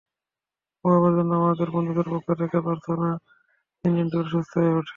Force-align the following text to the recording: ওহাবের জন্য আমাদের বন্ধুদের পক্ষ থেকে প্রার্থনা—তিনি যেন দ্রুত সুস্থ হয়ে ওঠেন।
ওহাবের 0.85 1.13
জন্য 1.17 1.31
আমাদের 1.39 1.67
বন্ধুদের 1.75 2.07
পক্ষ 2.13 2.27
থেকে 2.41 2.57
প্রার্থনা—তিনি 2.65 3.93
যেন 3.97 4.07
দ্রুত 4.11 4.27
সুস্থ 4.33 4.53
হয়ে 4.57 4.71
ওঠেন। 4.71 4.89